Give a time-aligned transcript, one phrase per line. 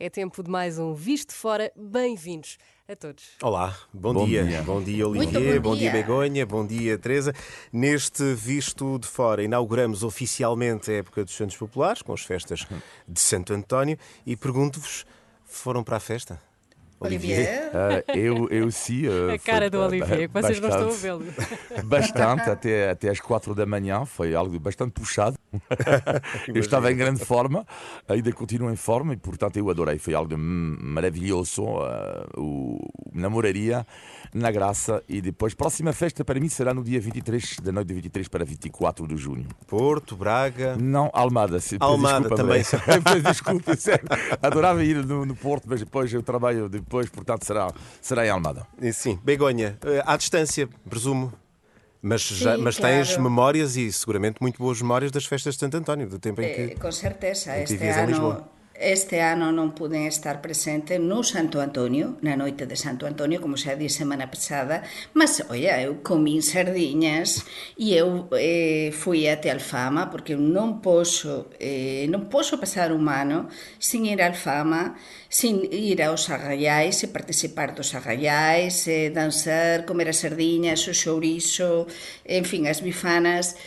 [0.00, 1.72] É tempo de mais um Visto Fora.
[1.74, 2.56] Bem-vindos
[2.86, 3.30] a todos.
[3.42, 4.44] Olá, bom, Bom dia.
[4.44, 4.62] dia.
[4.62, 5.60] Bom dia, Olivier.
[5.60, 5.92] bom dia, dia.
[6.00, 6.46] Begonha.
[6.46, 7.34] Bom dia, Teresa.
[7.72, 12.64] Neste Visto de Fora, inauguramos oficialmente a época dos Santos Populares, com as festas
[13.08, 15.04] de Santo António, e pergunto-vos:
[15.44, 16.40] foram para a festa?
[17.00, 19.02] Olivier, Ah, eu, eu sim.
[19.30, 21.24] ah, A cara foi do ba- Olivier, que vocês não estão a bastante- vê-lo.
[21.84, 25.36] Bastante, até, até às quatro da manhã, foi algo bastante puxado.
[26.48, 27.66] eu estava em grande forma,
[28.08, 29.98] ainda continuo em forma e, portanto, eu adorei.
[29.98, 31.64] Foi algo maravilhoso.
[31.80, 32.78] ah, o
[33.12, 33.86] namoraria
[34.34, 37.94] na graça e depois, próxima festa para mim será no dia 23, da noite de
[37.94, 39.46] 23 para 24 de junho.
[39.66, 40.76] Porto, Braga.
[40.76, 41.58] Não, Almada.
[41.60, 42.62] Se, Almada desculpa, também.
[43.02, 44.06] Pois, desculpa, sério.
[44.42, 47.70] Adorava ir no, no Porto, mas depois eu trabalho depois, portanto será,
[48.00, 48.66] será em Almada.
[48.80, 51.32] E Sim, Begonha, eh, à distância, presumo.
[52.00, 53.22] Mas, já, Sim, mas tens claro.
[53.24, 56.68] memórias e seguramente muito boas memórias das festas de Santo António, do tempo em eh,
[56.68, 56.80] que.
[56.80, 62.38] con certeza, que este ano Este ano non puden estar presente no Santo Antonio, na
[62.38, 64.86] noite de Santo Antonio, como xa di semana pasada,
[65.18, 67.42] mas, oia, eu comín sardiñas
[67.74, 73.10] e eu eh, fui até Alfama, porque eu non posso, eh, non posso pasar un
[73.10, 73.50] ano
[73.82, 74.94] sin ir a Alfama,
[75.26, 80.94] sin ir aos arraiais e participar dos arraiais, eh, e danzar, comer as sardiñas, o
[80.94, 81.90] xourizo,
[82.22, 83.58] en fin, as bifanas,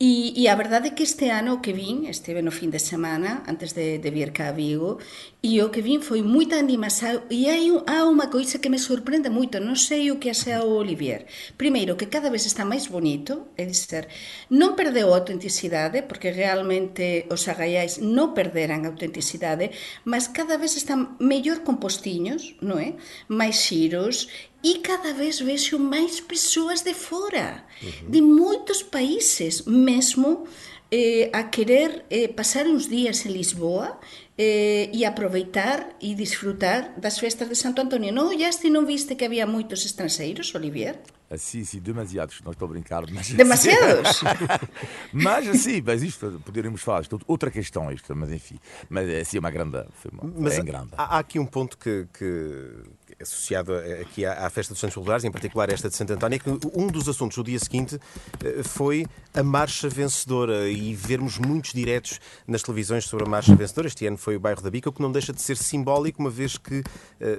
[0.00, 3.42] E, e a verdade é que este ano que vin, estive no fin de semana,
[3.50, 5.02] antes de, de vir cá a Vigo,
[5.40, 9.30] e o que vin foi moita animação, e hai, há unha coisa que me sorprende
[9.30, 11.30] moito, non sei o que xa o Olivier.
[11.54, 14.10] Primeiro, que cada vez está máis bonito, é dizer,
[14.50, 19.70] non perdeu a autenticidade, porque realmente os agaiais non perderan a autenticidade,
[20.02, 22.98] mas cada vez están mellor compostiños, non é?
[23.30, 24.26] Mais xiros,
[24.58, 27.62] E cada vez vexo máis persoas de fora,
[28.08, 30.50] de moitos países, mesmo
[30.90, 34.00] eh, a querer eh, pasar uns días en Lisboa
[34.38, 38.12] eh, e aproveitar e disfrutar das festas de Santo Antonio.
[38.12, 40.96] Non ollaste e non viste que había moitos estranxeiros, Olivier?
[41.30, 43.04] Ah, sim, sim, demasiados, não estou a brincar.
[43.10, 44.22] Mas, Demasiados?
[45.12, 48.58] mas sim, mas isto poderíamos falar, isto, outra questão isto, mas enfim.
[48.88, 49.84] Mas é assim uma grande.
[49.94, 50.88] Foi uma, Mas é grande.
[50.96, 52.72] há, há aqui um ponto que, que
[53.18, 56.14] é associado a- aqui à, à festa dos Santos Populares, em particular esta de Santo
[56.14, 57.98] António, é que um dos assuntos do dia seguinte
[58.42, 63.86] eh, foi a marcha vencedora e vermos muitos diretos nas televisões sobre a marcha vencedora.
[63.88, 66.30] Este ano foi o bairro da Bica, o que não deixa de ser simbólico, uma
[66.30, 66.82] vez que
[67.20, 67.38] eh,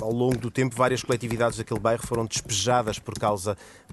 [0.00, 3.27] ao longo do tempo várias coletividades daquele bairro foram despejadas por causa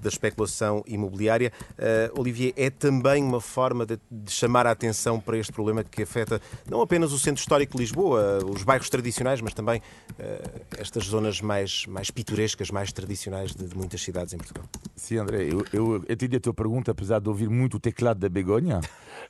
[0.00, 1.52] da especulação imobiliária.
[1.78, 6.02] Eh, Olivier, é também uma forma de, de chamar a atenção para este problema que
[6.02, 9.80] afeta não apenas o centro histórico de Lisboa, os bairros tradicionais, mas também
[10.18, 10.42] eh,
[10.78, 14.64] estas zonas mais, mais pitorescas, mais tradicionais de, de muitas cidades em Portugal.
[14.94, 18.28] Sim, André, eu, eu entendi a tua pergunta, apesar de ouvir muito o teclado da
[18.28, 18.80] Begonha,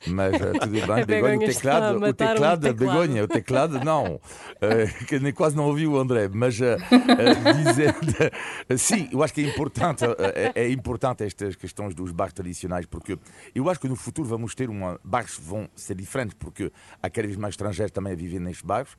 [0.05, 2.73] mas eh, tudo bem, A Begonha, o teclado, o teclado da.
[2.73, 4.19] Begonha, o teclado não,
[5.07, 7.97] que nem quase não ouviu o André, mas dizendo,
[8.77, 12.85] sim, eu acho que é importante, eh, é, é importante estas questões dos bairros tradicionais,
[12.85, 13.17] porque
[13.53, 16.71] eu acho que no futuro vamos ter uma, bairros vão ser diferentes, porque
[17.01, 18.97] há cada vez mais estrangeiros também a viver nestes bairros,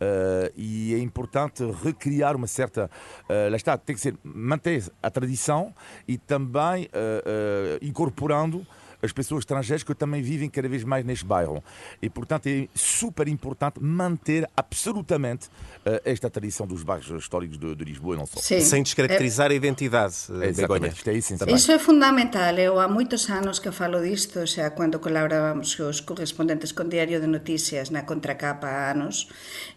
[0.00, 2.90] eh, e é importante recriar uma certa,
[3.28, 5.74] eh, lá está, tem que ser, manter a tradição
[6.06, 8.66] e também eh, incorporando
[9.02, 11.62] as pessoas estrangeiras que também vivem cada vez mais neste bairro.
[12.00, 15.48] E, portanto, é super importante manter absolutamente
[15.84, 18.40] eh, esta tradição dos bairros históricos de, de Lisboa e não só.
[18.40, 18.60] Sí.
[18.60, 20.50] Sem descaracterizar a identidade, eh, Begonha.
[20.50, 21.50] Exatamente, isto é essencial.
[21.50, 26.72] Iso é fundamental, eu há moitos anos que falo disto, xa cando colaborábamos os correspondentes
[26.72, 29.28] con Diario de Noticias na contracapa há anos,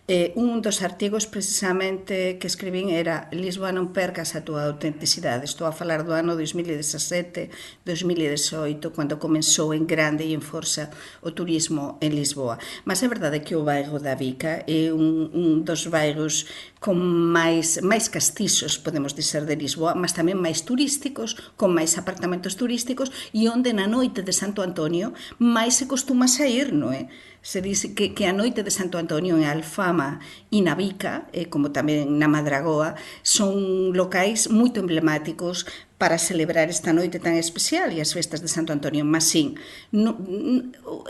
[0.06, 5.47] Eh, un dos artigos precisamente que escribín era Lisboa non percas a túa autenticidade.
[5.47, 7.47] Estou a falar do ano 2017,
[7.88, 10.92] 2018, cando comenzou en grande e en forza
[11.24, 12.59] o turismo en Lisboa.
[12.84, 16.52] Mas é verdade que o bairro da Vica é un, un dos bairros
[16.84, 22.59] con máis, máis castizos, podemos dizer, de Lisboa, mas tamén máis turísticos, con máis apartamentos
[22.59, 27.08] turísticos, e onde na noite de Santo Antonio máis se costuma sair, non é?
[27.44, 31.51] Se dice que, que a noite de Santo Antonio en Alfama e na Vica, eh,
[31.51, 35.68] como tamén na Madragoa, son locais moito emblemáticos
[36.00, 39.04] para celebrar esta noite tan especial e as festas de Santo Antonio.
[39.04, 39.60] Mas sim,
[39.92, 40.16] no,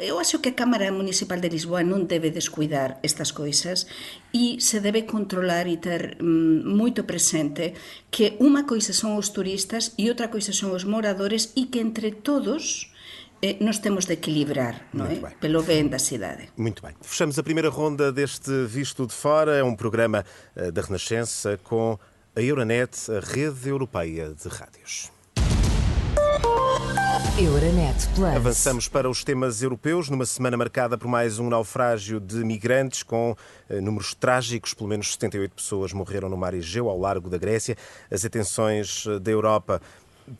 [0.01, 3.85] eu acho que a Cámara Municipal de Lisboa non debe descuidar estas coisas
[4.33, 7.77] e se debe controlar e ter mm, moito presente
[8.09, 12.09] que unha coisa son os turistas e outra coisa son os moradores e que entre
[12.09, 12.92] todos
[13.43, 14.97] eh, nos temos de equilibrar, é?
[14.97, 15.31] Muito bem.
[15.41, 16.47] Pelo ben da cidade.
[16.55, 16.93] Muito bem.
[17.01, 19.57] Fechamos a primeira ronda deste Visto de Fora.
[19.57, 20.23] É um programa
[20.55, 21.99] eh, da Renascença com
[22.33, 25.11] a Euronet, a rede europeia de rádios.
[27.37, 28.35] Euronet Plus.
[28.35, 33.35] Avançamos para os temas europeus, numa semana marcada por mais um naufrágio de migrantes, com
[33.67, 34.75] eh, números trágicos.
[34.75, 37.75] Pelo menos 78 pessoas morreram no mar Egeu, ao largo da Grécia.
[38.11, 39.81] As atenções eh, da Europa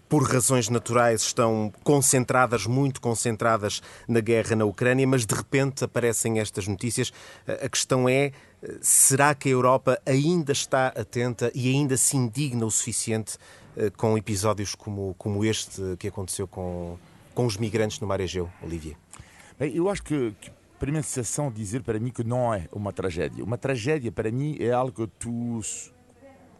[0.07, 6.39] por razões naturais, estão concentradas, muito concentradas na guerra na Ucrânia, mas de repente aparecem
[6.39, 7.11] estas notícias.
[7.47, 8.31] A questão é:
[8.81, 13.37] será que a Europa ainda está atenta e ainda se indigna o suficiente
[13.75, 16.97] eh, com episódios como, como este que aconteceu com,
[17.33, 18.95] com os migrantes no Mar Egeu, Olivia?
[19.59, 22.67] Bem, eu acho que, que a primeira sensação de dizer para mim que não é
[22.71, 23.43] uma tragédia.
[23.43, 25.59] Uma tragédia para mim é algo que tu,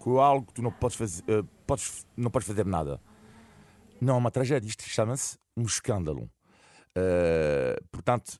[0.01, 2.99] que é algo que tu não podes fazer, uh, podes, não podes fazer nada.
[4.03, 6.29] Não é uma tragédia, isto chama-se um escândalo.
[6.97, 8.39] Uh, portanto,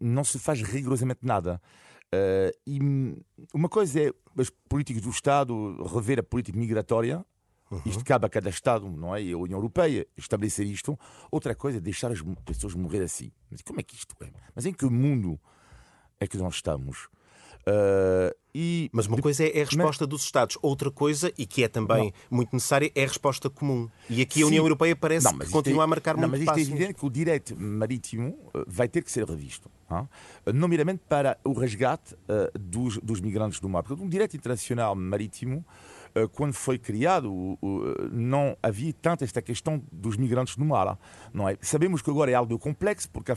[0.00, 1.60] não se faz rigorosamente nada.
[2.14, 2.78] Uh, e
[3.52, 7.24] uma coisa é as políticas do Estado rever a política migratória
[7.70, 7.80] Uhum.
[7.86, 9.22] Isto cabe a cada Estado, não é?
[9.22, 10.98] E a União Europeia estabelecer isto.
[11.30, 13.32] Outra coisa é deixar as pessoas morrer assim.
[13.50, 14.30] Mas como é que isto é?
[14.54, 15.40] Mas em que mundo
[16.20, 17.08] é que nós estamos?
[17.66, 18.88] Uh, e...
[18.92, 22.38] Mas uma coisa é a resposta dos Estados, outra coisa, e que é também não.
[22.38, 23.88] muito necessária, é a resposta comum.
[24.08, 24.66] E aqui a União Sim.
[24.66, 25.84] Europeia parece não, que continua é...
[25.84, 29.02] a marcar não, muito Mas isto é evidente que o direito marítimo uh, vai ter
[29.02, 30.08] que ser revisto, hein?
[30.54, 33.82] nomeadamente para o resgate uh, dos, dos migrantes do mar.
[33.82, 35.64] Porque um direito internacional marítimo
[36.32, 37.58] quando foi criado,
[38.12, 40.98] não havia tanto esta questão dos migrantes no mar.
[41.32, 41.56] Não é?
[41.60, 43.36] Sabemos que agora é algo complexo, porque a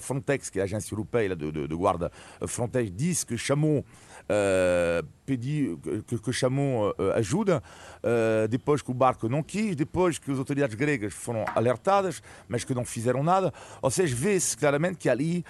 [0.00, 2.10] Frontex, que é a agência europeia de, de, de guarda
[2.46, 3.84] fronteiras, disse que chamou
[4.26, 7.62] Uh, que, que chamou uh, ajuda,
[7.98, 12.64] uh, depois que o barco não quis, depois que as autoridades gregas foram alertadas, mas
[12.64, 13.54] que não fizeram nada.
[13.80, 15.44] Ou seja, vê-se claramente que ali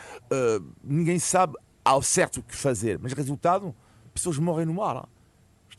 [0.84, 2.98] ninguém sabe ao certo o que fazer.
[3.00, 3.74] Mas resultado,
[4.12, 5.08] pessoas morrem no mar.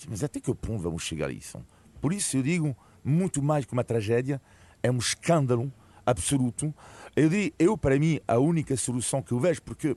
[0.09, 1.59] Mas até que ponto vamos chegar a isso?
[2.01, 4.41] Por isso eu digo, muito mais que uma tragédia,
[4.83, 5.71] é um escândalo
[6.05, 6.73] absoluto.
[7.15, 9.95] Eu, digo, eu para mim, a única solução que eu vejo, porque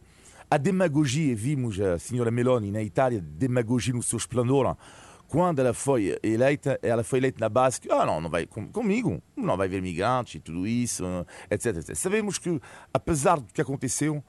[0.50, 4.76] a demagogia, vimos a senhora Meloni na Itália, demagogia no seu esplendor,
[5.28, 8.66] quando ela foi eleita, ela foi eleita na base que, ah, não, não vai com,
[8.66, 11.04] comigo, não vai haver migrantes e tudo isso,
[11.48, 11.94] etc, etc.
[11.94, 12.60] Sabemos que,
[12.92, 14.24] apesar do que aconteceu,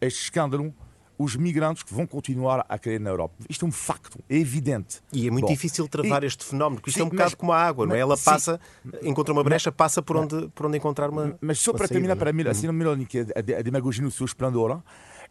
[0.00, 0.72] este escândalo
[1.16, 3.34] os migrantes que vão continuar a querer na Europa.
[3.48, 5.00] Isto é um facto, é evidente.
[5.12, 7.30] E é muito Bom, difícil travar e, este fenómeno, porque isto sim, é um bocado
[7.30, 7.98] mas, como a água, não é?
[8.00, 11.36] Ela passa, sim, encontra uma brecha, passa por onde, por onde encontrar uma.
[11.40, 14.10] Mas só uma para terminar, para mim, a senhora Meloni, que é a, demagogia no
[14.10, 14.82] seu esplendor,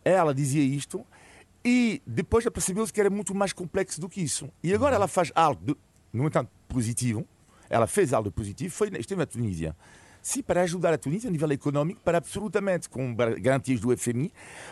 [0.04, 1.06] ela dizia isto
[1.64, 4.50] e depois percebeu-se que era muito mais complexo do que isso.
[4.64, 5.76] E agora ela faz algo, de,
[6.12, 7.26] no entanto, positivo.
[7.70, 9.76] Ela fez algo positivo, foi, esteve na Tunísia.
[10.22, 14.32] Sim, para ajudar a Tunísia a nível económico, para absolutamente, com garantias do FMI,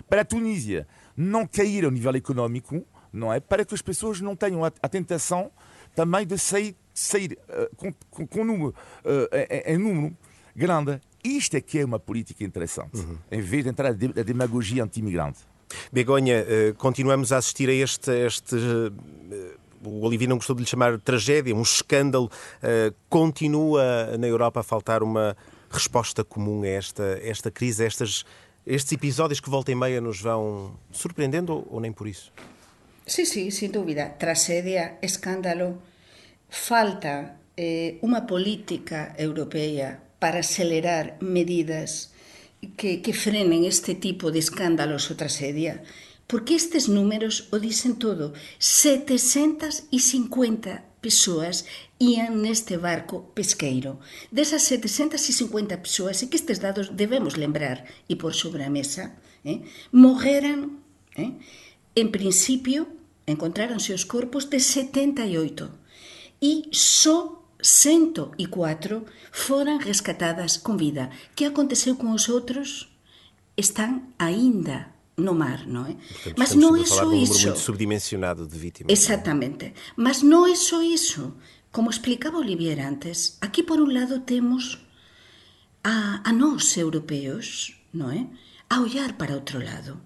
[0.09, 3.39] para a Tunísia não cair ao nível económico, não é?
[3.39, 5.51] Para que as pessoas não tenham a, a tentação
[5.95, 8.73] também de sair, sair uh, com, com, com, número,
[9.03, 10.15] uh, em, em, número
[10.55, 11.01] grande.
[11.23, 13.17] Isto é que é uma política interessante, uhum.
[13.31, 15.39] em vez de entrar a demagogia anti-imigrante.
[15.91, 18.55] Begonha, uh, continuamos a assistir a este, este
[19.83, 22.29] o Olivier não gostou de lhe chamar tragédia, um escândalo.
[23.09, 25.35] Continua na Europa a faltar uma
[25.71, 28.25] resposta comum a esta, esta crise, a estas,
[28.65, 32.31] estes episódios que volta e meia nos vão surpreendendo ou, nem por isso?
[33.05, 34.15] Sim, sim, sem dúvida.
[34.17, 35.81] Tragédia, escândalo.
[36.49, 42.11] Falta eh, uma política europeia para acelerar medidas
[42.77, 45.81] que, que frenen este tipo de escándalos ou tragedia
[46.31, 48.31] porque estes números o dicen todo.
[48.57, 51.65] 750 persoas
[51.99, 53.99] ian neste barco pesqueiro.
[54.29, 59.65] Desas 750 persoas, e que estes dados debemos lembrar e por sobre a mesa, eh,
[61.17, 61.33] eh,
[61.97, 62.87] en principio,
[63.25, 65.73] encontráronse os corpos de 78
[66.39, 71.09] e só 104 foran rescatadas con vida.
[71.35, 72.89] Que aconteceu con os outros?
[73.57, 75.94] Están aínda no mar, não é?
[75.94, 77.56] Portanto, Mas não é só isso.
[77.56, 78.92] subdimensionado de vítimas.
[78.92, 79.73] Exatamente.
[79.95, 81.37] Mas não é só isso.
[81.71, 84.83] Como explicaba Olivier antes, aquí por un lado temos
[85.83, 88.28] a, a nós europeos, non é?
[88.68, 90.01] A olhar para outro lado.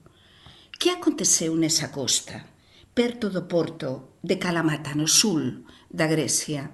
[0.78, 2.46] Que aconteceu nesa costa,
[2.94, 6.70] perto do porto de Kalamata, no sul da Grecia,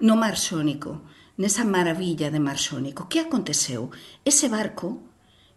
[0.00, 1.04] no Mar Xónico,
[1.36, 3.08] nesa maravilla de Mar Xónico?
[3.12, 3.90] Que aconteceu?
[4.24, 5.04] Ese barco,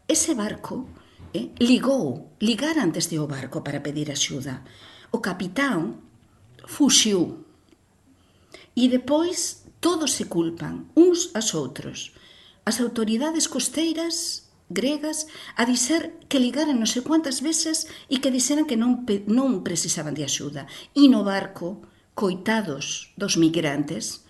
[0.08, 0.90] ese barco
[1.34, 4.63] eh, ligou, ligara antes de o barco para pedir axuda.
[5.12, 6.00] O capitán
[6.66, 7.46] fuxiu.
[8.78, 12.13] E depois todos se culpan, uns aos outros.
[12.63, 18.66] As autoridades costeiras gregas a dizer que ligaran non sei cuantas veces e que diseran
[18.66, 20.66] que non, non precisaban de axuda.
[20.96, 21.84] E no barco,
[22.16, 24.23] coitados dos migrantes,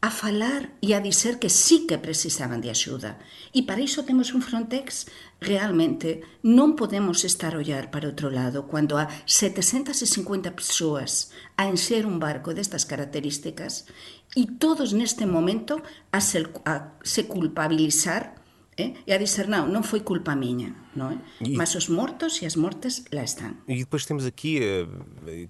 [0.00, 3.18] a falar e a dizer que sí que precisaban de axuda.
[3.50, 5.10] E para iso temos un Frontex
[5.42, 12.06] realmente non podemos estar a ollar para outro lado cando há 750 persoas a enxer
[12.06, 13.90] un barco destas características
[14.38, 15.82] e todos neste momento
[16.14, 18.38] a se, a se culpabilizar
[18.78, 18.94] eh?
[19.02, 21.18] e a dizer non, non foi culpa miña, non é?
[21.42, 21.58] E...
[21.58, 23.58] Mas os mortos e as mortes lá están.
[23.66, 24.86] E depois temos aqui, uh,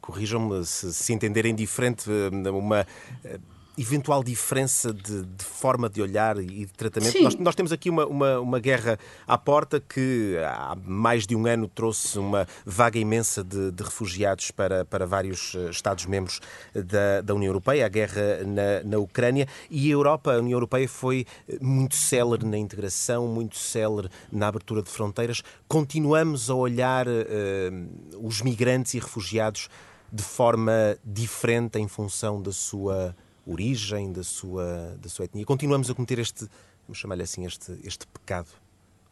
[0.00, 2.88] corrijam-me se, se entenderem diferente, uh, uma...
[3.20, 7.22] Uh, eventual diferença de, de, forma de olhar e de tratamento.
[7.22, 11.46] Nós, nós, temos aqui uma, uma, uma, guerra à porta que há mais de um
[11.46, 16.40] ano trouxe uma vaga imensa de, de refugiados para, para vários eh, Estados-membros
[16.74, 20.88] da, da União Europeia, a guerra na, na Ucrânia e a Europa, a União Europeia
[20.88, 21.24] foi
[21.60, 25.42] muito célere na integração, muito célere na abertura de fronteiras.
[25.68, 29.68] Continuamos a olhar uh, os migrantes e refugiados
[30.12, 33.14] de forma diferente em função da sua
[33.48, 35.44] origem, da sua, da sua etnia.
[35.44, 36.46] Continuamos a cometer este,
[36.86, 38.48] vamos chamar-lhe assim, este, este pecado,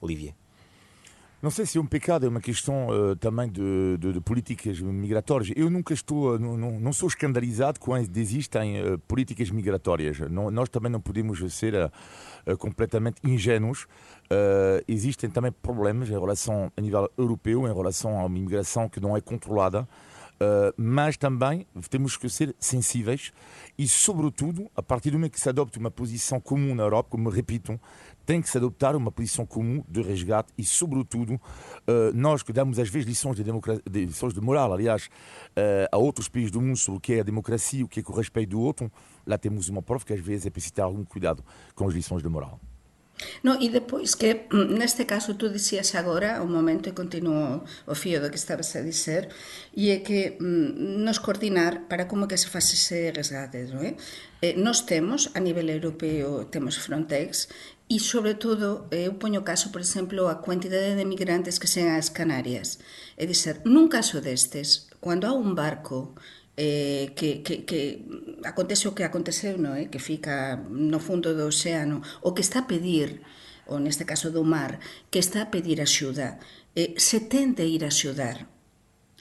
[0.00, 0.34] Olivier.
[1.42, 4.80] Não sei se é um pecado, é uma questão uh, também de, de, de, políticas
[4.80, 5.52] migratórias.
[5.54, 10.18] Eu nunca estou, não, não, sou escandalizado quando existem uh, políticas migratórias.
[10.30, 13.86] Não, nós também não podemos ser uh, completamente ingênuos.
[14.88, 19.14] existem também problemas em relação a nível europeu, em relação a uma imigração que não
[19.14, 19.86] é controlada.
[20.36, 23.32] Uh, mas também temos que ser sensíveis
[23.78, 27.30] e, sobretudo, a partir do momento que se adopte uma posição comum na Europa, como
[27.30, 27.80] repito,
[28.26, 32.78] tem que se adoptar uma posição comum de resgate e, sobretudo, uh, nós que damos
[32.78, 36.76] às vezes lições de, de, lições de moral, aliás, uh, a outros países do mundo
[36.76, 38.92] sobre o que é a democracia, o que é o respeito do outro,
[39.26, 41.42] lá temos uma prova que às vezes é preciso ter algum cuidado
[41.74, 42.60] com as lições de moral.
[43.42, 47.94] No, e depois que mm, neste caso tú dicías agora o momento e continuo o
[47.96, 49.32] fío do que estabas a dizer
[49.72, 53.96] e é que mm, nos coordinar para como que se fase ese resgate non é?
[54.44, 57.48] Eh, nos temos a nivel europeo temos Frontex
[57.88, 61.96] e sobre todo eh, eu poño caso por exemplo a quantidade de migrantes que sean
[61.96, 62.84] as Canarias
[63.16, 66.12] é dizer, nun caso destes cando há un barco
[66.56, 67.80] eh, que, que, que
[68.44, 69.86] acontece o que aconteceu, é?
[69.92, 73.20] que fica no fundo do océano, o que está a pedir,
[73.68, 76.40] ou neste caso do mar, que está a pedir axuda,
[76.74, 78.48] eh, se tende a ir axudar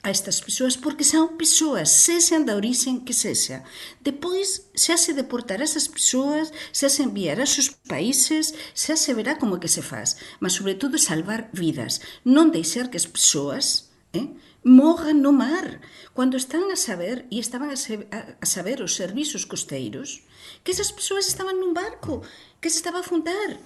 [0.06, 3.66] a estas persoas porque son persoas, sexan da orixen que sexa.
[3.98, 9.34] Depois, xa se deportar esas persoas, xa se enviar a seus países, xa se verá
[9.34, 10.14] como que se faz.
[10.38, 11.98] Mas, sobre todo, salvar vidas.
[12.22, 14.30] Non deixar que as persoas eh,
[14.66, 15.78] mogan no mar,
[16.10, 20.26] cando están a saber, e estaban a, se, a, a saber os servizos costeiros,
[20.66, 22.26] que esas persoas estaban nun barco
[22.58, 23.62] que se estaba a afundar,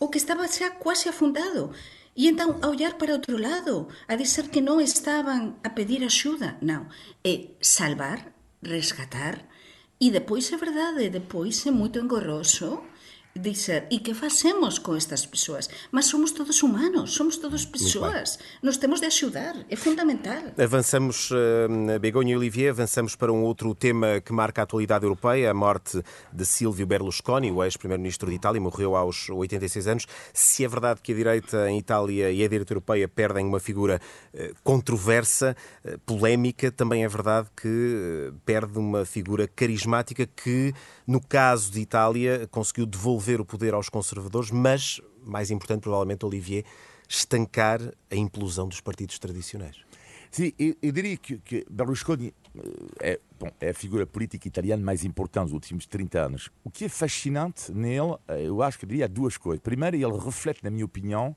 [0.00, 1.76] o que estaba xa quase afundado,
[2.18, 6.58] E entón, a ollar para outro lado, a dizer que non estaban a pedir axuda,
[6.58, 6.90] non.
[7.22, 9.46] É salvar, resgatar,
[10.02, 12.82] e depois é verdade, depois é moito engorroso,
[13.40, 15.70] dizer, e que facemos con estas persoas?
[15.90, 18.38] Mas somos todos humanos, somos todos persoas.
[18.62, 20.52] Nos temos de ajudar, é fundamental.
[20.58, 25.50] Avançamos, uh, Begonha e Olivier, avançamos para um outro tema que marca a atualidade europeia,
[25.50, 26.02] a morte
[26.32, 30.06] de Silvio Berlusconi, o ex-primeiro-ministro de Itália, morreu aos 86 anos.
[30.32, 34.00] Se é verdade que a direita em Itália e a direita europeia perdem uma figura
[34.34, 40.74] uh, controversa, uh, polémica, também é verdade que perde uma figura carismática que,
[41.06, 46.24] no caso de Itália, conseguiu devolver devolver o poder aos conservadores, mas, mais importante provavelmente,
[46.24, 46.64] Olivier,
[47.08, 47.80] estancar
[48.10, 49.76] a implosão dos partidos tradicionais.
[50.30, 52.34] Sim, eu, eu diria que, que, Berlusconi
[53.00, 56.50] é, bom, é a figura política italiana mais importante dos últimos 30 anos.
[56.64, 59.62] O que é fascinante nele, eh, eu acho que eu diria duas coisas.
[59.62, 61.34] Primeiro, ele reflete, na minha opinião,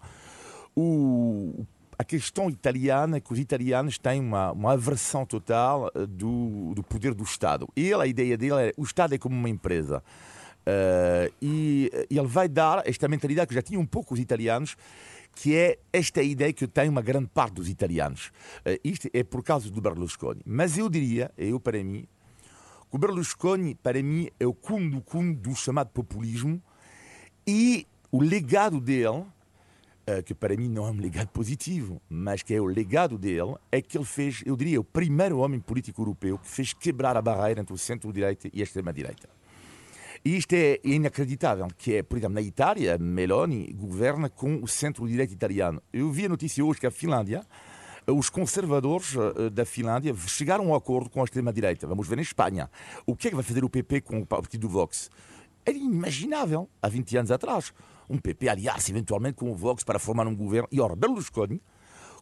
[0.76, 1.66] o,
[1.98, 7.14] a questão italiana, que os italianos têm uma, uma aversão total eh, do, do poder
[7.14, 7.70] do Estado.
[7.78, 10.04] Ele, a ideia dele é o Estado é como uma empresa.
[10.62, 14.76] Uh, e, e ele vai dar esta mentalidade que já tinha um pouco os italianos,
[15.34, 18.28] que é esta ideia que tem uma grande parte dos italianos.
[18.60, 20.42] Uh, isto é por causa do Berlusconi.
[20.46, 22.08] Mas eu diria, eu para mim,
[22.90, 26.62] que o Berlusconi, para mim, é o cume do cume do chamado populismo
[27.48, 29.26] e o legado dele,
[30.08, 33.56] uh, que para mim não é um legado positivo, mas que é o legado dele,
[33.72, 37.22] é que ele fez, eu diria, o primeiro homem político europeu que fez quebrar a
[37.22, 39.41] barreira entre o centro-direita e a extrema-direita.
[40.24, 45.34] E isto é inacreditável, que é, por exemplo, na Itália, Meloni governa com o centro-direita
[45.34, 45.82] italiano.
[45.92, 47.44] Eu vi a notícia hoje que a Finlândia,
[48.06, 51.88] os conservadores eh, da Finlândia chegaram a um acordo com a extrema-direita.
[51.88, 52.70] Vamos ver em Espanha.
[53.04, 55.10] O que é que vai fazer o PP com o partido do Vox?
[55.66, 57.74] Era inimaginável há 20 anos atrás.
[58.08, 60.68] Um PP aliar-se eventualmente com o Vox para formar um governo.
[60.72, 61.60] E ora, Berlusconi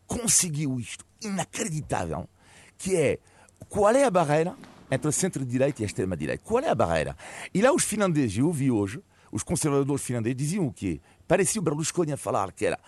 [0.07, 2.29] conseguiu isto inacreditável,
[2.77, 3.19] que é
[3.67, 4.55] qual é a barreira
[4.91, 6.43] entre centro-direita e extrema-direita.
[6.43, 7.15] Qual é a barreira?
[7.53, 11.01] E lá os finlandeses, eu ouvi hoje, os conservadores finlandeses diziam o quê?
[11.27, 12.79] Parecia o Berlusconi a falar que era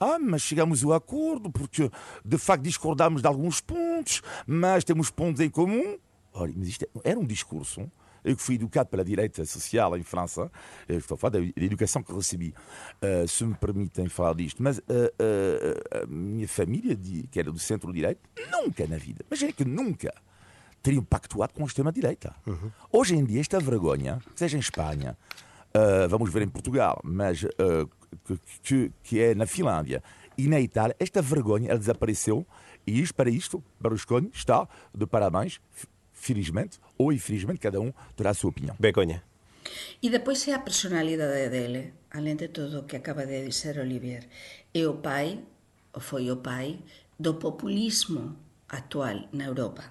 [0.00, 1.90] ah, mas chegamos ao acordo porque
[2.24, 5.96] de facto discordamos de alguns pontos, mas temos pontos em comum.
[6.32, 7.88] Olha, mas isto é, era um discurso
[8.24, 10.50] eu que fui educado pela direita social em França,
[10.88, 12.54] estou a falar da educação que recebi,
[13.02, 16.98] uh, se me permitem falar disto, mas uh, uh, a minha família,
[17.30, 18.20] que era do centro-direita,
[18.50, 20.10] nunca na vida, mas é que nunca
[20.84, 22.34] teriam pactuado com a extrema-direita.
[22.46, 22.70] Uhum.
[22.92, 25.16] Hoje em dia, esta vergonha, seja em Espanha,
[26.08, 27.44] vamos ver em Portugal, mas
[28.62, 30.02] que, que é na Finlândia
[30.36, 32.46] e na Itália, esta vergonha ela desapareceu
[32.86, 35.58] e isto, para isto, Berlusconi está de parabéns,
[36.12, 38.76] felizmente ou infelizmente, cada um terá a sua opinião.
[38.78, 39.22] Begonha.
[40.02, 44.28] E depois é a personalidade dele, além de tudo o que acaba de dizer Olivier,
[44.74, 45.42] é o pai,
[45.94, 46.78] ou foi o pai,
[47.18, 48.36] do populismo
[48.68, 49.84] actual na Europa.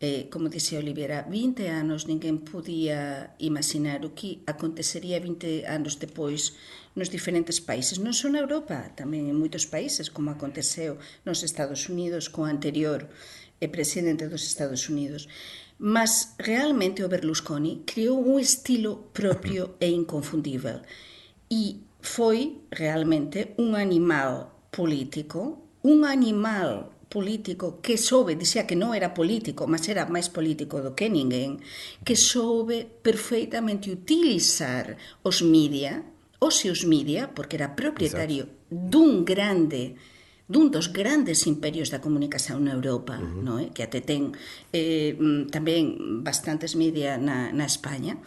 [0.00, 6.56] Eh, como disse Oliveira, 20 anos ninguén podía imaginar o que acontecería 20 anos depois
[6.96, 10.96] nos diferentes países, non só na Europa, tamén en moitos países, como aconteceu
[11.28, 13.12] nos Estados Unidos co anterior
[13.60, 15.28] é presidente dos Estados Unidos.
[15.76, 20.80] Mas realmente o Berlusconi criou un estilo propio e inconfundível.
[21.52, 29.10] E foi realmente un animal político, un animal político que soube, dixía que non era
[29.10, 31.58] político, mas era máis político do que ninguén,
[32.06, 34.94] que soube perfeitamente utilizar
[35.26, 36.06] os media,
[36.38, 38.70] os seus media, porque era propietario Exacto.
[38.70, 39.98] dun grande
[40.50, 43.42] dun dos grandes imperios da comunicación na Europa, uh -huh.
[43.46, 43.70] non é?
[43.70, 44.34] que até ten
[44.74, 45.94] eh, mm, tamén
[46.26, 48.18] bastantes media na, na España,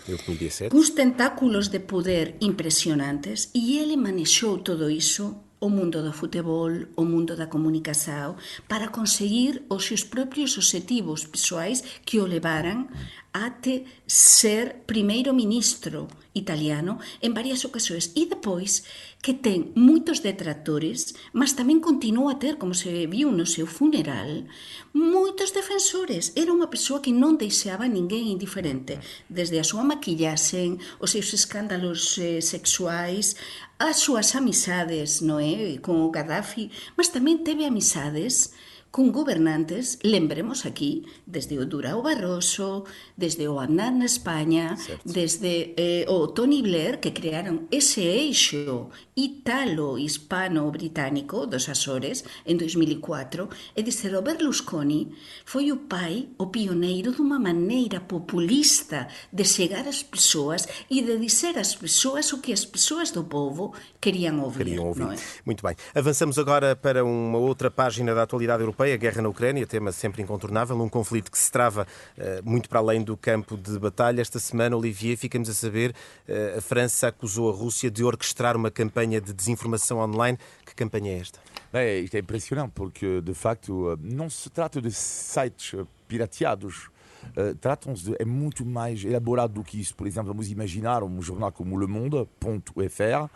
[0.71, 7.07] cuns tentáculos de poder impresionantes, e ele manexou todo iso o mundo do futebol, o
[7.07, 8.35] mundo da comunicación,
[8.67, 12.91] para conseguir os seus propios objetivos pessoais que o levaran
[13.33, 18.85] até ser primeiro ministro italiano en varias ocasións e depois
[19.23, 24.45] que ten moitos detractores, mas tamén continúa a ter, como se viu no seu funeral,
[24.91, 26.35] moitos defensores.
[26.35, 28.99] Era unha persoa que non deixaba ninguén indiferente,
[29.31, 33.39] desde a súa maquillaxe, os seus escándalos eh, sexuais,
[33.79, 35.77] as súas amizades, non é?
[35.77, 35.81] Eh?
[35.81, 36.67] Con o Gaddafi,
[36.99, 38.51] mas tamén teve amizades
[38.93, 42.85] con gobernantes, lembremos aquí, desde o Durao Barroso,
[43.17, 45.01] desde o Andar na España, certo.
[45.01, 53.81] desde eh, o Tony Blair, que crearon ese eixo italo-hispano-británico dos Açores en 2004, e
[53.81, 55.09] dizer o Berlusconi
[55.41, 61.57] foi o pai, o pioneiro dunha maneira populista de chegar ás persoas e de dizer
[61.57, 64.69] ás persoas o que as persoas do povo querían ouvir.
[64.69, 65.17] Queriam ouvir.
[65.17, 65.41] É?
[65.41, 65.73] Muito bem.
[65.97, 69.91] Avançamos agora para uma outra página da atualidade europeia Europeia, a guerra na Ucrânia, tema
[69.91, 74.21] sempre incontornável, um conflito que se trava uh, muito para além do campo de batalha.
[74.21, 75.95] Esta semana, Olivier, ficamos a saber,
[76.27, 80.37] uh, a França acusou a Rússia de orquestrar uma campanha de desinformação online.
[80.65, 81.39] Que campanha é esta?
[81.71, 85.73] Bem, isto é impressionante porque, de facto, eh, não se trata de sites
[86.07, 86.89] pirateados.
[87.37, 89.95] Uh, tratam-se é muito mais elaborado do que isso.
[89.95, 93.29] Por exemplo, vamos imaginar um jornal como Le Monde.fr,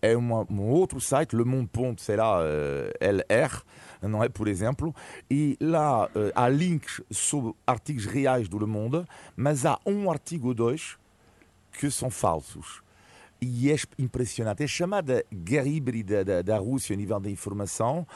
[0.00, 1.68] é uma, um outro site, Le Monde.
[1.98, 3.62] será uh, LR,
[4.02, 4.28] não é?
[4.28, 4.94] Por exemplo,
[5.30, 9.04] e lá uh, há links sobre artigos reais do Le Monde,
[9.36, 10.96] mas há um artigo ou dois
[11.72, 12.82] que são falsos.
[13.40, 14.62] E é impressionante.
[14.62, 18.06] É chamada guerra híbrida da, da Rússia a nível da informação,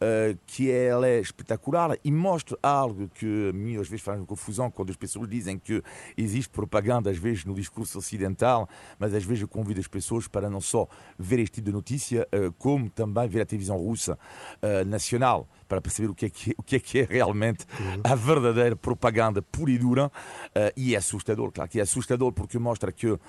[0.00, 4.70] uh, que ela é espetacular e mostra algo que a mim às vezes faz confusão
[4.70, 5.82] quando as pessoas dizem que
[6.16, 10.50] existe propaganda, às vezes no discurso ocidental, mas às vezes eu convido as pessoas para
[10.50, 14.18] não só ver este tipo de notícia, uh, como também ver a televisão russa
[14.62, 18.00] uh, nacional para perceber o que é que, o que, é, que é realmente uhum.
[18.02, 20.06] a verdadeira propaganda pura e dura.
[20.06, 23.20] Uh, e é assustador, claro que é assustador porque mostra que uh,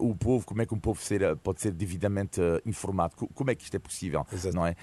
[0.00, 3.54] o povo, como é que um povo ser, pode ser devidamente uh, informado, como é
[3.54, 4.54] que isto é possível, Exato.
[4.54, 4.74] não é?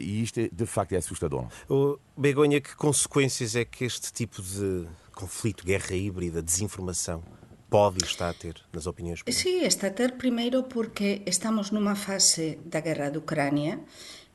[0.00, 1.46] e isto é, de facto é assustador.
[1.68, 7.22] O Begonha, que consequências é que este tipo de conflito, guerra híbrida, desinformação
[7.70, 9.42] pode estar a ter nas opiniões públicas?
[9.42, 13.80] Sim, está a ter primeiro porque estamos numa fase da guerra da Ucrânia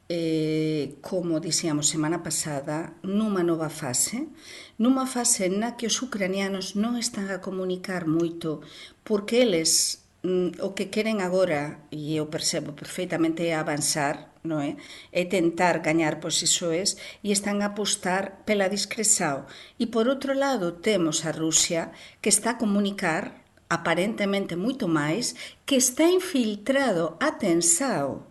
[0.10, 4.28] eh, como dixíamos semana pasada, nunha nova fase,
[4.82, 8.66] nunha fase na que os ucranianos non están a comunicar moito
[9.06, 14.76] porque eles o que queren agora, e eu percebo perfeitamente, é avanzar, non é?
[15.16, 19.48] é tentar gañar posições e están a apostar pela discreção.
[19.80, 25.78] E por outro lado temos a Rusia que está a comunicar aparentemente moito máis, que
[25.78, 28.26] está infiltrado, atenção,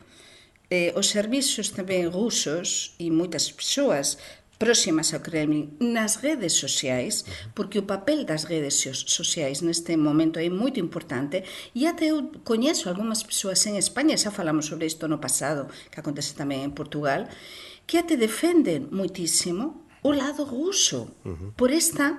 [0.68, 4.20] eh, os servizos tamén rusos e moitas persoas
[4.58, 8.74] próximas ao Kremlin nas redes sociais, porque o papel das redes
[9.06, 14.34] sociais neste momento é moito importante e até eu coñezo algunhas persoas en España, xa
[14.34, 17.30] falamos sobre isto no pasado, que acontece tamén en Portugal,
[17.86, 21.14] que até defenden moitísimo o lado ruso.
[21.54, 22.18] Por esta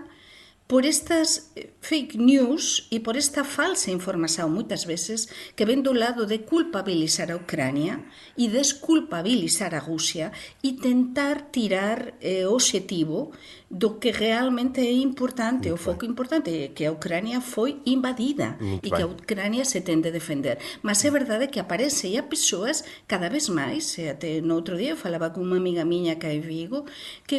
[0.70, 5.26] por estas eh, fake news e por esta falsa información moitas veces
[5.58, 8.06] que ven do lado de culpabilizar a Ucrania
[8.38, 10.30] e desculpabilizar a Rusia
[10.62, 13.34] e tentar tirar eh, o objetivo
[13.70, 16.10] do que realmente é importante, Muito o foco bem.
[16.10, 18.98] importante é que a Ucrania foi invadida Muito e bem.
[18.98, 20.58] que a Ucrania se tende a defender.
[20.82, 24.76] Mas é verdade que aparece e há pessoas cada vez máis, e até no outro
[24.78, 26.86] dia eu falaba con unha amiga miña que é Vigo,
[27.30, 27.38] que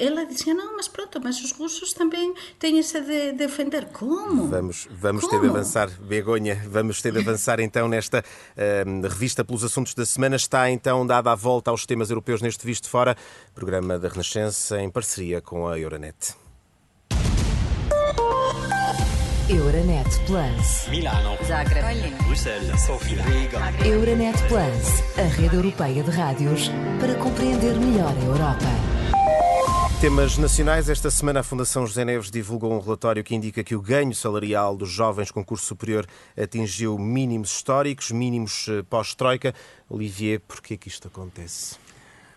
[0.00, 2.32] ela dizia, non, mas pronto, mas os russos também
[2.66, 3.86] têm essa de defender.
[3.92, 4.48] Como?
[4.48, 5.32] Vamos, vamos Como?
[5.32, 10.04] ter de avançar, Begonha, vamos ter de avançar então nesta uh, revista pelos assuntos da
[10.04, 10.34] semana.
[10.34, 13.16] Está então dada a volta aos temas europeus neste Visto Fora,
[13.54, 16.34] programa da Renascença em parceria com a Euronet.
[19.48, 20.88] Euronet Plus.
[20.88, 21.38] Milano.
[21.46, 22.16] Zagreb.
[22.24, 22.80] Bruxelas.
[22.80, 23.22] Sofia.
[23.22, 23.60] Riga.
[23.86, 28.95] Euronet Plus, a rede europeia de rádios para compreender melhor a Europa.
[29.98, 30.90] Temas nacionais.
[30.90, 34.76] Esta semana a Fundação José Neves divulgou um relatório que indica que o ganho salarial
[34.76, 36.06] dos jovens com curso superior
[36.36, 39.54] atingiu mínimos históricos, mínimos eh, pós-troika.
[39.88, 41.76] Olivier, porquê que isto acontece?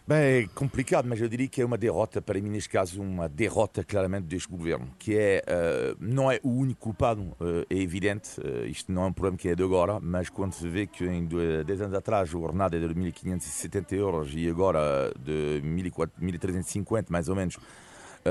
[0.09, 3.29] Bem, é complicado, mas eu diria que é uma derrota, para mim, neste caso, uma
[3.29, 8.41] derrota claramente deste governo, que é, uh, não é o único culpado, uh, é evidente,
[8.41, 11.05] uh, isto não é um problema que é de agora, mas quando se vê que
[11.05, 11.27] em
[11.63, 17.35] 10 anos atrás o ordenado é de 1.570 euros e agora de 1.350, mais ou
[17.35, 17.59] menos,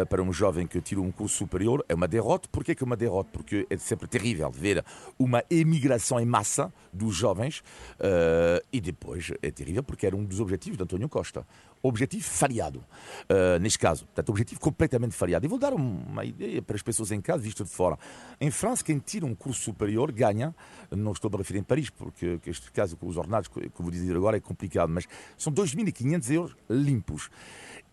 [0.09, 2.49] para um jovem que tira um curso superior é uma derrota.
[2.51, 3.31] Porquê que é uma derrota?
[3.33, 4.85] Porque é sempre terrível ver
[5.19, 7.61] uma emigração em massa dos jovens
[8.01, 11.47] uh, e depois é terrível porque era um dos objetivos de António Costa.
[11.81, 14.05] Objetivo falhado, uh, neste caso.
[14.07, 15.47] Portanto, objetivo completamente falhado.
[15.47, 17.97] E vou dar uma ideia para as pessoas em casa, visto de fora.
[18.41, 20.55] Em França, quem tira um curso superior ganha,
[20.91, 24.17] não estou a referir em Paris, porque este caso com os ordenados que vou dizer
[24.17, 27.31] agora é complicado, mas são 2.500 euros limpos.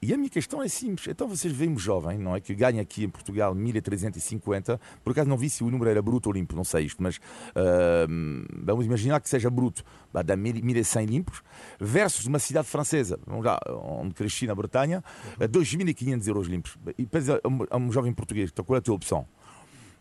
[0.02, 1.08] E a minha questão é simples.
[1.08, 2.42] Então vocês veem jovem, não é?
[2.42, 4.80] Que ganha aqui em Portugal 1350.
[5.04, 7.18] Por acaso não vi se o número era bruto ou limpo, não sei isto, mas
[7.18, 8.08] uh,
[8.64, 9.84] vamos imaginar que seja bruto.
[10.12, 11.44] Dar 1100 limpos,
[11.80, 15.04] versus uma cidade francesa, vamos lá, onde cresci na Bretanha,
[15.40, 15.48] uhum.
[15.48, 16.78] 2500 euros limpos.
[16.98, 19.28] E depois a um jovem português, então qual é a tua opção?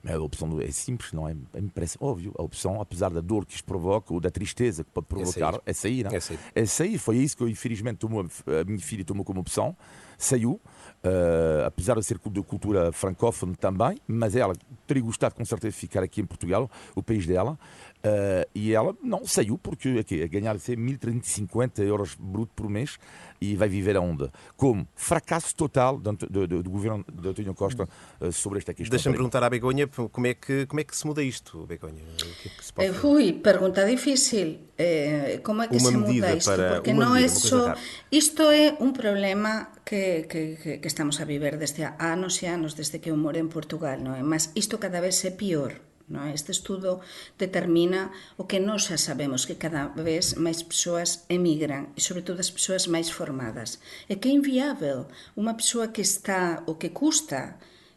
[0.06, 1.34] A opção é simples, não é?
[1.34, 2.34] Me parece óbvio.
[2.38, 5.72] A opção, apesar da dor que isto provoca ou da tristeza que pode provocar, é
[5.72, 6.02] sair.
[6.02, 6.10] É sair, não?
[6.10, 6.38] É sair.
[6.54, 6.98] É sair.
[6.98, 9.74] Foi isso que eu, infelizmente, tomou, a minha filha tomou como opção.
[10.18, 10.60] Saiu,
[11.04, 14.54] uh, apesar de ser de cultura francófona também, mas ela
[14.86, 17.58] teria gostado com certeza de ficar aqui em Portugal, o país dela.
[18.04, 22.98] Uh, e ela não saiu porque aqui, a ganhar 1.350 euros bruto por mês
[23.40, 24.30] e vai viver aonde?
[24.58, 24.86] Como?
[24.94, 27.88] Fracasso total do, do, do, do governo de António Costa
[28.20, 28.90] uh, sobre esta questão.
[28.90, 32.02] Deixa-me perguntar à Begonha como é, que, como é que se muda isto, Begonha?
[32.12, 33.06] O que é que se pode fazer?
[33.06, 34.58] Ui, pergunta difícil.
[34.76, 36.50] Eh, como é que uma se muda isto?
[36.50, 37.74] Para, porque não é só...
[38.12, 42.98] Isto é um problema que, que, que estamos a viver desde anos e anos, desde
[42.98, 44.20] que eu moro en Portugal, non é?
[44.20, 46.26] Mas isto cada vez é pior No?
[46.28, 47.00] Este estudo
[47.38, 52.44] determina o que nós xa sabemos que cada vez máis persoas emigran e sobre todo
[52.44, 53.80] as persoas máis formadas.
[54.10, 55.08] E que é inviável
[55.40, 57.56] unha persoa que está o que custa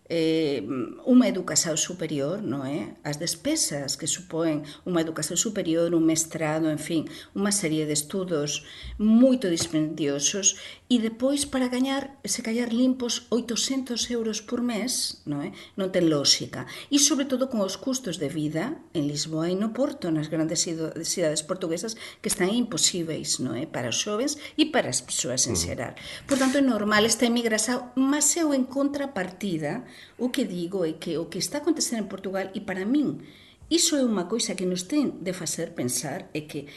[0.09, 0.63] eh,
[1.03, 2.79] unha educación superior, non é?
[2.79, 2.85] Eh?
[3.03, 8.63] As despesas que supoen unha educación superior, un mestrado, en fin, unha serie de estudos
[8.95, 10.55] moito dispendiosos
[10.87, 15.51] e depois para gañar, se callar limpos 800 euros por mes, non, é?
[15.75, 16.63] non ten lógica.
[16.87, 20.63] E sobre todo con os custos de vida en Lisboa e no Porto, nas grandes
[20.63, 23.67] cidades portuguesas que están imposíveis non é?
[23.67, 25.63] para os xoves e para as persoas en mm.
[25.67, 25.93] xeral.
[26.23, 29.83] Por tanto, é normal esta emigración, mas eu en contrapartida
[30.15, 33.19] o que digo é que o que está acontecendo en Portugal e para min
[33.67, 36.71] Iso é unha coisa que nos ten de facer pensar é que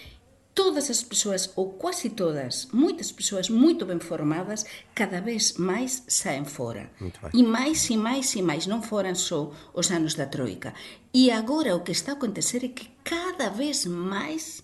[0.60, 6.44] todas as persoas, ou quase todas, moitas persoas moito ben formadas, cada vez máis saen
[6.44, 6.92] fora.
[7.32, 10.76] E máis e máis e máis, non foran só os anos da Troika.
[11.16, 14.60] E agora o que está a acontecer é que cada vez máis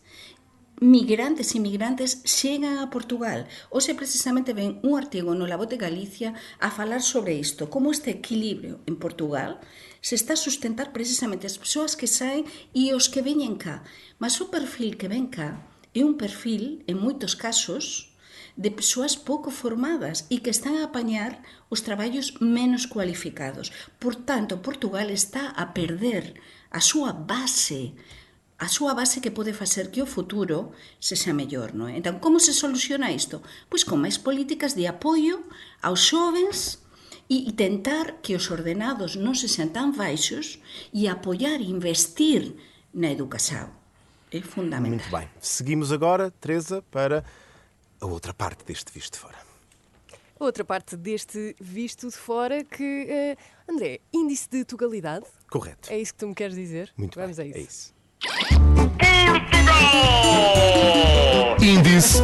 [0.84, 3.48] migrantes e migrantes chegan a Portugal.
[3.72, 8.12] Hoxe precisamente ven un artigo no La de Galicia a falar sobre isto, como este
[8.20, 9.64] equilibrio en Portugal
[10.04, 12.44] se está a sustentar precisamente as persoas que saen
[12.76, 13.80] e os que veñen cá.
[14.20, 15.56] Mas o perfil que ven cá
[15.96, 18.12] é un perfil, en moitos casos,
[18.56, 21.40] de persoas pouco formadas e que están a apañar
[21.72, 23.72] os traballos menos cualificados.
[24.00, 26.36] Por tanto, Portugal está a perder
[26.68, 27.96] a súa base
[28.56, 32.00] a súa base que pode facer que o futuro se xa mellor, non é?
[32.00, 33.44] Entón, como se soluciona isto?
[33.68, 35.44] Pois con máis políticas de apoio
[35.84, 36.80] aos xovens
[37.28, 40.64] e tentar que os ordenados non se sean tan baixos
[40.96, 42.56] e apoiar e investir
[42.96, 43.85] na educación.
[44.38, 44.90] É fundamental.
[44.90, 45.28] Muito bem.
[45.40, 47.24] Seguimos agora, Teresa, para
[48.00, 49.36] a outra parte deste visto de fora.
[50.38, 53.36] Outra parte deste visto de fora que, eh,
[53.68, 55.90] André, índice de tugalidade, Correto.
[55.90, 56.92] é isso que tu me queres dizer?
[56.96, 57.52] Muito Vamos bem.
[57.54, 57.58] a isso.
[57.58, 58.96] É isso.
[61.62, 62.20] Índice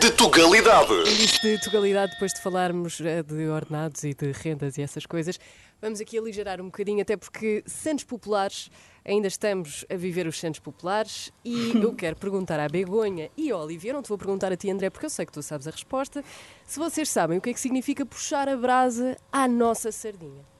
[0.00, 0.92] de Tugalidade.
[0.92, 5.38] Índice de tugalidade, depois de falarmos eh, de ordenados e de rendas e essas coisas,
[5.82, 8.70] vamos aqui aligerar um bocadinho, até porque Santos Populares,
[9.04, 13.60] ainda estamos a viver os Santos Populares e eu quero perguntar à Begonha e ao
[13.60, 15.72] Olivia, não te vou perguntar a ti, André, porque eu sei que tu sabes a
[15.72, 16.24] resposta,
[16.64, 20.50] se vocês sabem o que é que significa puxar a brasa à nossa sardinha.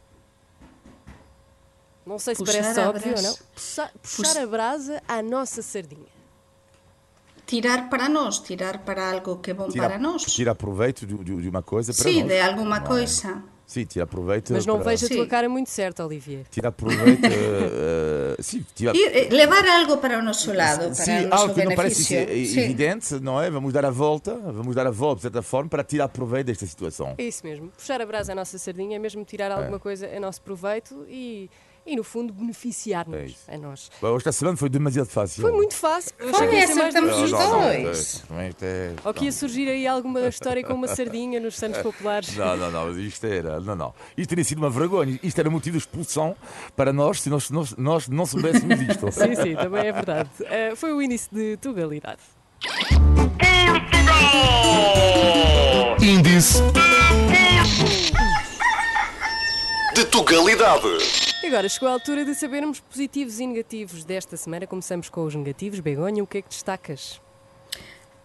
[2.04, 3.34] Não sei se Puxar parece a óbvio ou não.
[3.54, 6.10] puxar Pux- a brasa à nossa sardinha.
[7.46, 10.22] Tirar para nós, tirar para algo que é bom para nós.
[10.24, 12.28] tira proveito de, de- de uma coisa para Sim, nós.
[12.32, 12.88] de alguma Não é?
[12.88, 13.44] coisa.
[13.66, 14.52] Sim, tira proveito.
[14.52, 14.90] Mas não para...
[14.90, 15.28] vejo a tua Sim.
[15.28, 16.44] cara muito certa, Olivier.
[16.50, 17.24] Tira proveito.
[17.24, 18.92] eh, sim, tira.
[18.94, 21.74] Ir, eh, levar algo para o nosso lado, para Sim, o nosso algo que não
[21.74, 23.50] parece evidente, não é?
[23.50, 26.66] Vamos dar a volta, vamos dar a volta, de certa forma, para tirar proveito desta
[26.66, 27.14] situação.
[27.16, 27.68] É isso mesmo.
[27.68, 31.48] Puxar a brasa à nossa sardinha é mesmo tirar alguma coisa a nosso proveito e,
[31.84, 33.50] e no fundo, É beneficiar-nos isso.
[33.50, 33.90] a nós.
[34.00, 35.42] Bom, Esta semana foi demasiado fácil.
[35.42, 36.12] Foi muito fácil.
[36.18, 37.36] Foi, mais acertamos difícil.
[37.36, 38.24] os dois.
[38.62, 42.36] é- Ou que ia surgir aí alguma história com uma sardinha nos Santos Populares.
[42.36, 43.60] Não, não, não, mas isto era.
[43.60, 43.94] Não, não.
[44.16, 45.18] Isto teria sido uma vergonha.
[45.22, 46.36] Isto era motivo de expulsão
[46.76, 49.10] para nós se nós, nós, nós não soubéssemos isto.
[49.12, 50.30] Sim, sim, também é verdade.
[50.42, 52.20] Eh, foi o índice de tugalidade.
[56.00, 56.60] Índice
[59.94, 61.31] de Tugalidade.
[61.42, 64.64] E agora chegou a altura de sabermos positivos e negativos desta semana.
[64.64, 65.80] Começamos com os negativos.
[65.80, 67.20] Begonha, o que é que destacas?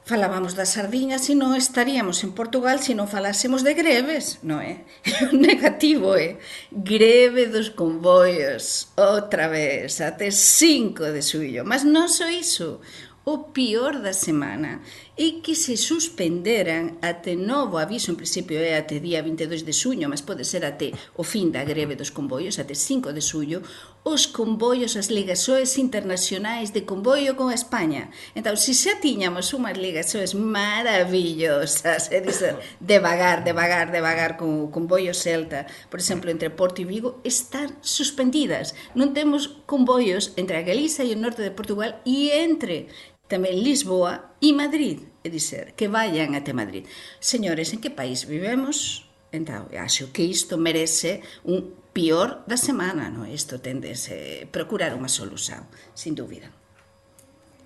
[0.06, 4.86] Falábamos das sardiñas e non estaríamos en Portugal se non falásemos de greves, non é?
[5.28, 6.38] O negativo é
[6.70, 11.66] greve dos convoios, outra vez, até 5 de suyo.
[11.66, 12.86] Mas non só iso,
[13.28, 14.80] o pior da semana
[15.20, 20.08] e que se suspenderan até novo aviso, en principio é até día 22 de suño,
[20.08, 23.60] mas pode ser até o fin da greve dos comboios, até 5 de suyo,
[24.08, 28.16] os comboios, as ligasoes internacionais de comboio con España.
[28.32, 35.12] Entón, se xa tiñamos unhas ligasoes maravillosas, é dizer, devagar, devagar, devagar con o comboio
[35.12, 38.72] Celta, por exemplo, entre Porto e Vigo, están suspendidas.
[38.96, 42.88] Non temos comboios entre a Galiza e o norte de Portugal e entre
[43.28, 46.88] tamén Lisboa e Madrid, é dizer, que vayan até Madrid.
[47.20, 49.08] Señores, en que país vivemos?
[49.32, 53.28] Entón, acho que isto merece un pior da semana, non?
[53.28, 56.48] Isto tendese procurar unha solución, sin dúvida.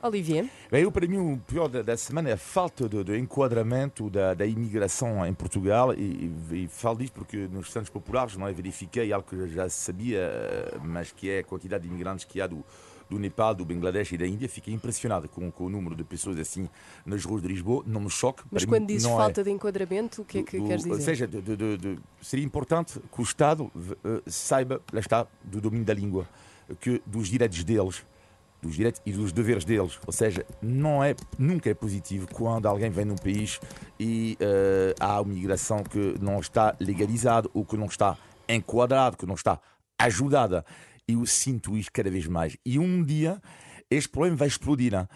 [0.02, 0.50] Olivier?
[0.72, 4.10] Bem, eu, para mim, o pior da, da semana é a falta de, de enquadramento
[4.10, 5.94] da, da imigração em Portugal.
[5.94, 9.70] E, e, e falo disto porque nos Santos Populares não é, verifiquei algo que já
[9.70, 10.28] sabia,
[10.82, 12.66] mas que é a quantidade de imigrantes que há do,
[13.12, 14.48] do Nepal, do Bangladesh e da Índia.
[14.48, 16.68] Fiquei impressionado com, com o número de pessoas assim
[17.06, 17.84] nas ruas de Lisboa.
[17.86, 18.42] Não me choque.
[18.50, 20.92] Mas quando mim, dizes é- falta de enquadramento, o que é que do- queres Ou
[20.92, 21.04] dizer?
[21.04, 23.70] seja, de- de- de- seria importante que o Estado
[24.04, 26.28] eh, saiba, lá está, do domínio da língua,
[26.80, 28.06] que dos direitos deles,
[28.62, 30.00] dos direitos e dos deveres deles.
[30.08, 33.60] Ou seja, não é, nunca é positivo quando alguém vem num país
[34.00, 39.26] e eh, há uma migração que não está legalizada ou que não está enquadrada, que
[39.26, 39.60] não está
[40.00, 40.66] ajudada.
[41.14, 42.58] Eu sinto isto cada vez mais.
[42.66, 43.42] E um dia
[43.90, 44.94] este problema vai explodir.
[44.94, 45.08] hein?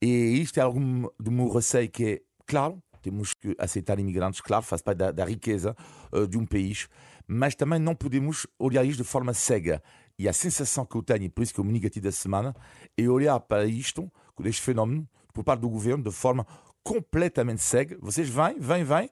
[0.00, 4.62] E isto é algum do meu receio que é, claro, temos que aceitar imigrantes, claro,
[4.62, 5.76] faz parte da, da riqueza
[6.12, 6.88] eh, de um país,
[7.26, 9.82] mas também não podemos olhar isto de forma cega.
[10.18, 12.54] E a sensação que eu tenho, e por isso que o meu negativo da semana,
[12.96, 14.10] é olhar para isto,
[14.44, 16.46] este fenómeno, por parte do governo, de forma
[16.82, 17.96] completamente cega.
[18.00, 19.10] Vocês vêm, vêm, vêm,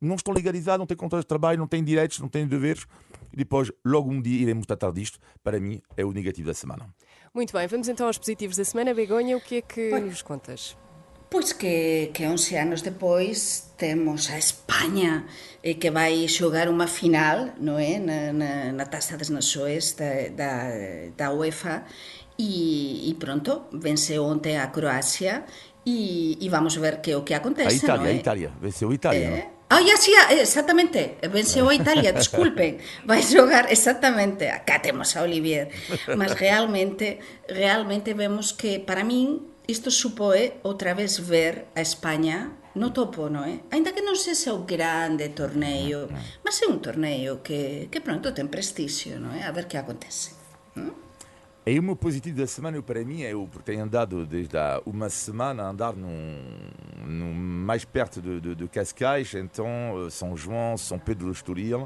[0.00, 2.86] não estão legalizados, não têm contrato de trabalho, não têm direitos, não têm deveres,
[3.32, 5.18] e depois, logo um dia, iremos tratar disto.
[5.42, 6.88] Para mim, é o negativo da semana.
[7.34, 8.94] Muito bem, vamos então aos positivos da semana.
[8.94, 10.76] Begonha, o que é que nos contas?
[11.30, 15.26] Pois que, que 11 anos depois temos a España
[15.62, 18.02] eh, que vai xogar unha final non é?
[18.02, 20.52] na, na, na Taça das Nações da, da,
[21.14, 21.86] da UEFA
[22.34, 25.46] e, e pronto, vence ontem a Croácia
[25.86, 28.18] e, e vamos ver que o que A acontece, Itália, non a é?
[28.18, 29.30] Itália, venceu a Itália.
[29.30, 29.59] não?
[29.70, 29.74] Eh?
[29.74, 31.16] Ah, ya, sí, ah, exactamente.
[31.30, 32.82] Venceu a Italia, disculpen.
[33.06, 34.50] Vai xogar exactamente.
[34.50, 35.70] Acá temos a Olivier.
[36.18, 42.90] Mas realmente, realmente vemos que para min isto supoe outra vez ver a España no
[42.90, 43.62] topo, non é?
[43.70, 46.10] Ainda que non sexa o grande torneio,
[46.42, 49.46] mas é un torneio que, que pronto ten prestixio, non é?
[49.46, 50.34] A ver que acontece.
[51.70, 54.58] E o meu positivo da semana, eu, para mim, é eu, porque tenho andado desde
[54.58, 56.36] há uma semana a andar num,
[57.06, 59.68] num mais perto de, de, de Cascais, então
[60.04, 61.82] eh, São João, São Pedro do Estoril.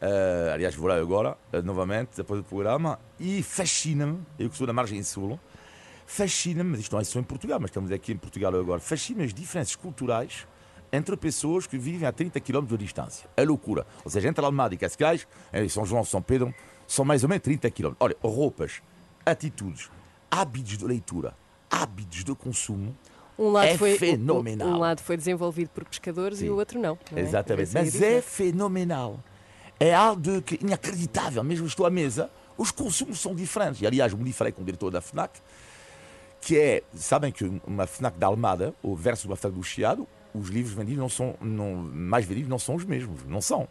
[0.00, 4.64] Uh, aliás, vou lá agora, uh, novamente, depois do programa, e fascina-me, eu que sou
[4.64, 5.40] da margem sul,
[6.06, 9.34] fascina-me, isto não é só em Portugal, mas estamos aqui em Portugal agora, fascina as
[9.34, 10.46] diferenças culturais
[10.92, 13.28] entre pessoas que vivem a 30 km de distância.
[13.36, 13.84] É loucura.
[14.04, 15.26] Ou seja, entre Almada e Cascais,
[15.68, 16.54] São João, São Pedro,
[16.86, 17.92] são mais ou menos 30 km.
[17.98, 18.80] Olha, roupas,
[19.26, 19.90] atitudes,
[20.30, 21.36] hábitos de leitura,
[21.70, 22.96] hábitos de consumo,
[23.38, 24.68] Um lado É foi, fenomenal.
[24.68, 26.46] Um, lado foi desenvolvido por pescadores Sim.
[26.46, 26.98] e o outro não.
[27.10, 27.20] não é?
[27.20, 27.74] Exatamente.
[27.74, 28.22] Mas é diferença.
[28.22, 29.20] fenomenal.
[29.78, 31.44] É algo que inacreditável.
[31.44, 33.82] Mesmo estou à mesa, os consumos são diferentes.
[33.82, 35.38] E, aliás, me falei com o diretor da FNAC,
[36.40, 40.48] que é, sabem que uma FNAC da Almada, ou versus uma FNAC do Chiado, os
[40.48, 43.22] livros vendidos não são, não, mais vendidos não são os mesmos.
[43.24, 43.68] Não são.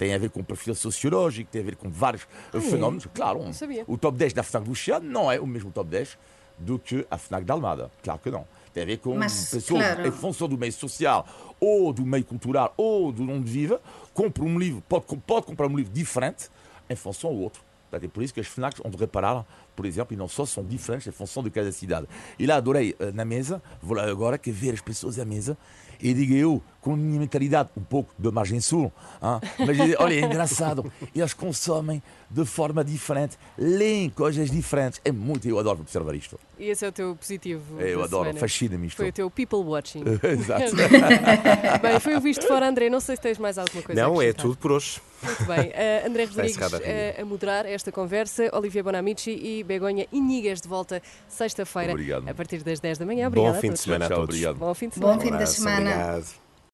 [0.00, 3.06] Tem a ver com o perfil sociológico, tem a ver com vários eh, fenómenos.
[3.12, 3.52] Claro, um-
[3.86, 6.16] o top 10 da FNAC do Chiado não é o mesmo top 10
[6.58, 7.90] do que a FNAC da Almada.
[8.02, 8.46] Claro que não.
[8.72, 10.06] Tem a ver com Mas, pessoas claro.
[10.06, 11.26] em função do meio social
[11.60, 13.76] ou do meio cultural ou de onde vive,
[14.14, 16.48] compra um livro, pode, pode comprar um livro diferente
[16.88, 17.60] em função ao outro.
[17.90, 19.44] Portanto, É por isso que as FNACs, onde reparar,
[19.76, 22.06] por exemplo, e não só são diferentes em função de cada cidade.
[22.38, 25.58] E lá adorei eh, na mesa, vou lá agora que ver as pessoas à mesa
[26.02, 30.14] e digo eu, com a minha mentalidade um pouco de margem sul, hein, mas olha,
[30.14, 35.00] é engraçado, eles consomem de forma diferente, leem coisas diferentes.
[35.04, 36.38] É muito, eu adoro observar isto.
[36.58, 37.80] E esse é o teu positivo.
[37.80, 38.96] Eu da adoro, fascina-me isto.
[38.96, 40.04] Foi o teu people watching.
[40.22, 40.76] Exato.
[41.82, 42.88] Bem, foi o visto fora, André.
[42.88, 45.00] Não sei se tens mais alguma coisa a Não, é tudo por hoje.
[45.22, 45.68] Muito bem.
[45.68, 51.02] Uh, André Rodrigues uh, a moderar esta conversa, Olivia Bonamici e Begonha Inigas de volta
[51.28, 52.26] sexta-feira Obrigado.
[52.28, 53.26] a partir das 10 da manhã.
[53.28, 54.24] Obrigada Bom fim de semana a todos.
[54.24, 54.56] obrigado.
[54.56, 55.14] Bom fim de semana.
[55.14, 55.89] Bom fim de semana.
[55.92, 56.40] Obrigado.